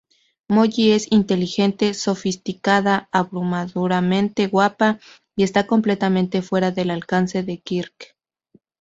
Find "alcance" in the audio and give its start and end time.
6.89-7.43